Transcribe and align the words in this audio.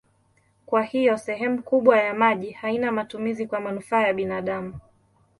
Kwa 0.65 0.83
hiyo 0.83 1.17
sehemu 1.17 1.63
kubwa 1.63 1.97
ya 1.99 2.13
maji 2.13 2.51
haina 2.51 2.91
matumizi 2.91 3.47
kwa 3.47 3.59
manufaa 3.59 4.07
ya 4.07 4.13
binadamu. 4.13 4.79